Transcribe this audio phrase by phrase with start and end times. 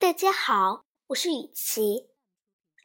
[0.00, 2.08] 大家好，我是雨琪，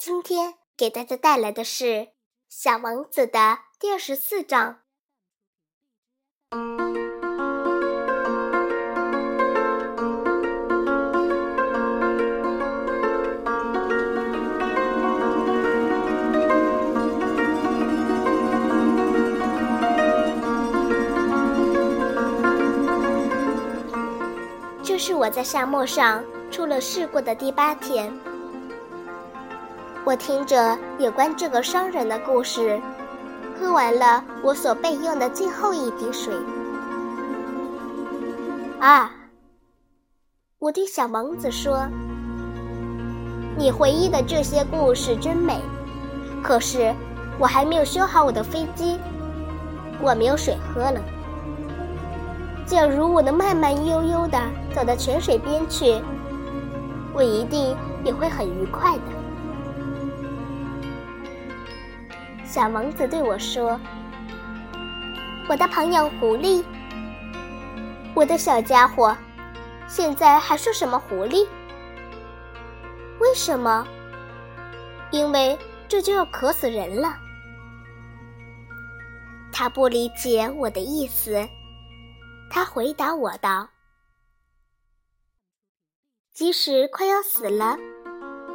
[0.00, 1.84] 今天给大家带来的是
[2.48, 4.82] 《小王子》的第二十四章。
[25.04, 28.08] 是我在沙漠上出了事故的第八天。
[30.04, 32.80] 我听着有关这个商人的故事，
[33.58, 36.32] 喝完了我所备用的最后一滴水。
[38.78, 39.10] 啊！
[40.60, 41.84] 我对小王子说
[43.58, 45.60] ：“你回忆的这些故事真美，
[46.44, 46.94] 可是
[47.40, 49.00] 我还没有修好我的飞机，
[50.00, 51.00] 我没有水喝了。”
[52.64, 54.40] 假如我能慢慢悠悠地
[54.74, 56.00] 走到泉水边去，
[57.12, 59.02] 我一定也会很愉快的。
[62.46, 63.78] 小王子对我说
[65.48, 66.64] ：“我的朋友狐狸，
[68.14, 69.16] 我的小家伙，
[69.86, 71.46] 现在还说什么狐狸？
[73.20, 73.86] 为什么？
[75.10, 77.16] 因为这就要渴死人了。”
[79.52, 81.46] 他不理解我的意思。
[82.54, 83.66] 他回答我道
[86.34, 87.78] ：“即使快要死了，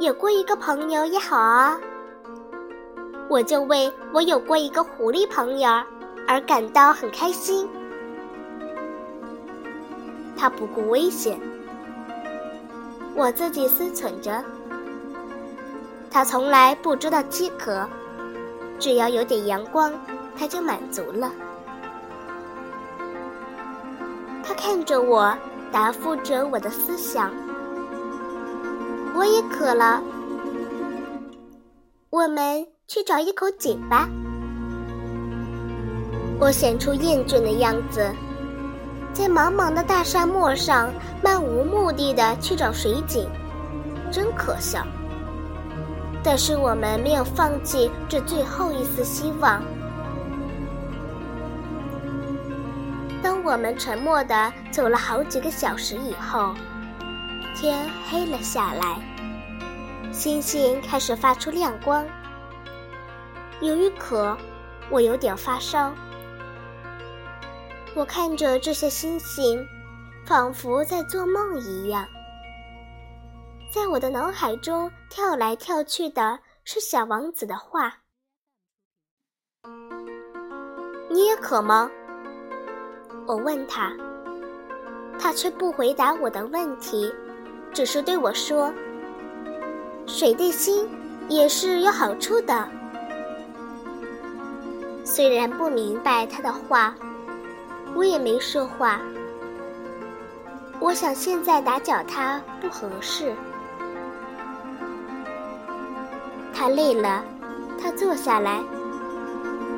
[0.00, 1.80] 有过一个朋友也好啊。
[3.30, 5.70] 我就为我有过一个狐狸朋友
[6.28, 7.66] 而感到很开心。
[10.36, 11.40] 他不顾危险，
[13.14, 14.44] 我自己思忖着。
[16.10, 17.88] 他从来不知道饥渴，
[18.78, 19.90] 只要有点阳光，
[20.38, 21.32] 他就满足了。”
[24.46, 25.36] 他看着我，
[25.72, 27.32] 答复着我的思想。
[29.16, 30.00] 我也渴了，
[32.10, 34.08] 我们去找一口井吧。
[36.38, 38.08] 我显出厌倦的样子，
[39.12, 43.28] 在茫茫的大沙漠上漫无目的的去找水井，
[44.12, 44.86] 真可笑。
[46.22, 49.60] 但是我们没有放弃这最后一丝希望。
[53.46, 56.52] 我们沉默地走了好几个小时以后，
[57.54, 59.00] 天黑了下来，
[60.12, 62.04] 星星开始发出亮光。
[63.60, 64.36] 由于渴，
[64.90, 65.94] 我有点发烧。
[67.94, 69.64] 我看着这些星星，
[70.26, 72.04] 仿佛在做梦一样。
[73.72, 77.98] 在我的脑海中跳来跳去的是小王子的话
[81.08, 81.88] ：“你也渴吗？”
[83.26, 83.92] 我问他，
[85.18, 87.12] 他却不回答我的问题，
[87.72, 88.72] 只是对我说
[90.06, 90.88] ：“水对心
[91.28, 92.68] 也是有好处的。”
[95.02, 96.94] 虽然不明白他的话，
[97.96, 99.00] 我也没说话。
[100.78, 103.34] 我想现在打搅他不合适。
[106.54, 107.24] 他累了，
[107.82, 108.60] 他坐下来，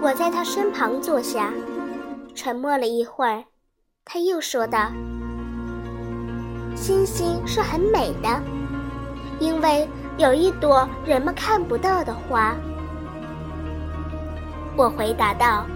[0.00, 1.52] 我在他身旁坐下。
[2.34, 3.44] 沉默了一会儿，
[4.04, 4.90] 他又说道
[6.74, 8.42] ：“星星是很美的，
[9.38, 12.56] 因为有一朵人们看不到的花。”
[14.76, 15.66] 我回答道：“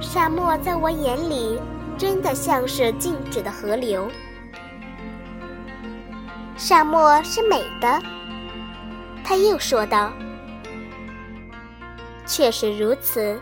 [0.00, 1.58] 沙漠在我眼里
[1.96, 4.08] 真的像是静止的河流。
[6.56, 8.02] 沙漠是美的，
[9.24, 10.12] 他又说道。
[12.26, 13.40] 确实如此，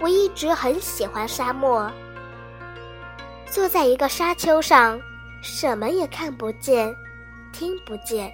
[0.00, 1.90] 我一直很喜欢沙漠。
[3.48, 5.00] 坐在一个沙丘上，
[5.40, 6.92] 什么也看不见，
[7.52, 8.30] 听不见，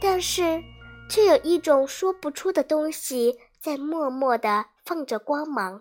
[0.00, 0.60] 但是
[1.08, 5.80] 却有一种说不出的东西在默默地放着光芒。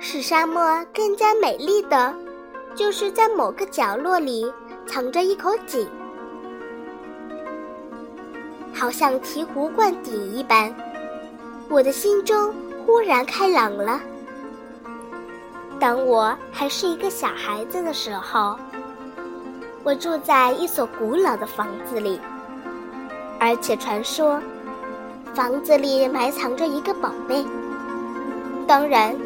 [0.00, 2.14] 使沙漠更加美丽的，
[2.74, 4.44] 就是在某个角落里
[4.86, 5.88] 藏着一口井。
[8.84, 10.70] 好像醍醐灌顶一般，
[11.70, 12.52] 我的心中
[12.84, 13.98] 忽然开朗了。
[15.80, 18.58] 当我还是一个小孩子的时候，
[19.84, 22.20] 我住在一所古老的房子里，
[23.40, 24.38] 而且传说
[25.32, 27.42] 房子里埋藏着一个宝贝。
[28.66, 29.16] 当然，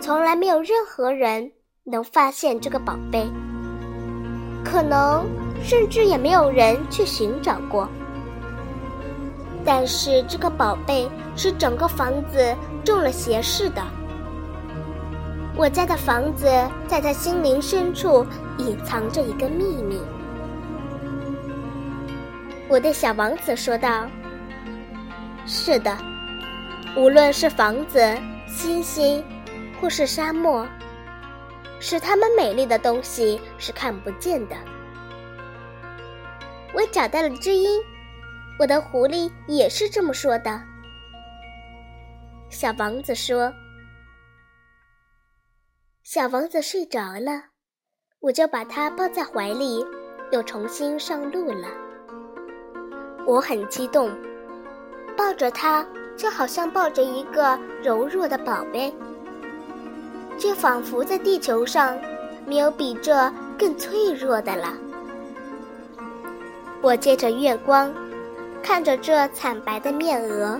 [0.00, 1.52] 从来没有任何人
[1.84, 3.30] 能发现这个宝贝，
[4.64, 5.26] 可能
[5.62, 7.86] 甚至也没有人去寻找过。
[9.64, 13.82] 但是这个宝贝是整个房子中了邪似的，
[15.56, 16.46] 我家的房子
[16.88, 18.26] 在他心灵深处
[18.58, 20.00] 隐藏着一个秘密。
[22.68, 24.06] 我对小王子说道
[25.46, 25.96] ：“是的，
[26.96, 28.00] 无论是房子、
[28.48, 29.22] 星星，
[29.80, 30.66] 或是沙漠，
[31.78, 34.56] 使它们美丽的东西是看不见的。”
[36.74, 37.78] 我找到了知音，
[38.58, 40.60] 我的狐狸也是这么说的。
[42.50, 43.52] 小王子说
[46.04, 47.44] ：“小王子睡着了，
[48.20, 49.84] 我就把他抱在怀里，
[50.30, 51.68] 又重新上路了。”
[53.26, 54.10] 我很激动，
[55.16, 58.92] 抱着它就好像抱着一个柔弱的宝贝，
[60.36, 61.96] 却仿佛在地球上
[62.46, 64.76] 没有比这更脆弱的了。
[66.82, 67.94] 我借着月光，
[68.62, 70.58] 看着这惨白的面额，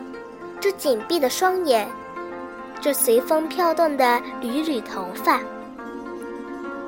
[0.60, 1.88] 这紧闭的双眼，
[2.80, 5.40] 这随风飘动的缕缕头发。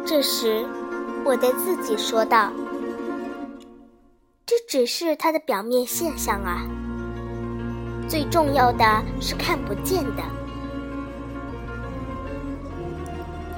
[0.05, 0.67] 这时，
[1.25, 2.53] 我对自己说道。
[4.45, 6.67] 这只是它的表面现象啊，
[8.07, 8.85] 最重要的
[9.21, 10.23] 是看不见的。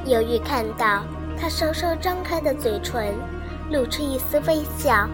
[0.05, 1.03] 犹豫看到
[1.37, 3.13] 他稍稍张开的嘴唇，
[3.73, 5.09] 露出一丝微笑，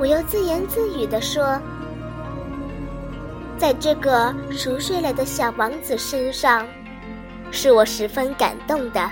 [0.00, 1.60] 我又自言自语地说
[3.58, 6.66] ：“在这个熟睡了的小王子身上，
[7.50, 9.10] 是我十分感动的，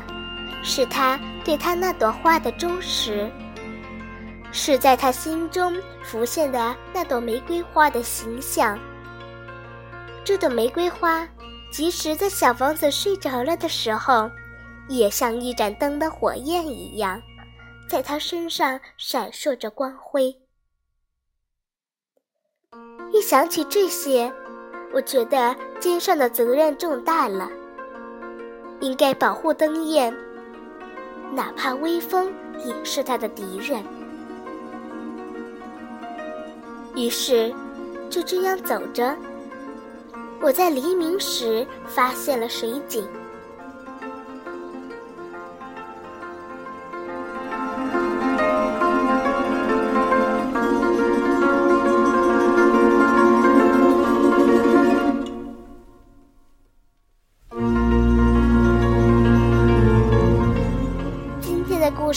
[0.62, 3.30] 是他对他那朵花的忠实。”
[4.50, 8.78] 是在他心中浮现的那朵玫瑰花的形象。
[10.24, 11.28] 这朵玫瑰花，
[11.70, 14.30] 即使在小王子睡着了的时候，
[14.88, 17.20] 也像一盏灯的火焰一样，
[17.86, 20.34] 在他身上闪烁着光辉。
[23.10, 24.32] 一想起这些，
[24.92, 27.48] 我觉得肩上的责任重大了，
[28.80, 30.14] 应该保护灯焰，
[31.32, 32.32] 哪怕微风
[32.64, 33.82] 也是他的敌人。
[36.94, 37.54] 于是，
[38.10, 39.16] 就这样走着，
[40.40, 43.06] 我在黎明时发现了水井。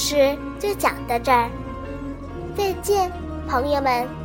[0.01, 1.47] 事就讲到这儿，
[2.57, 3.11] 再见，
[3.47, 4.20] 朋友们。